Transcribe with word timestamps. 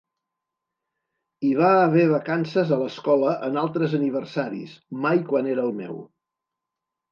Hi 1.45 1.51
va 1.59 1.69
haver 1.81 2.05
vacances 2.13 2.73
a 2.79 2.81
l'escola 2.85 3.35
en 3.49 3.61
altres 3.67 3.95
aniversaris, 4.01 4.75
mai 5.07 5.25
quan 5.31 5.53
era 5.55 5.71
el 5.71 5.81
meu. 5.85 6.05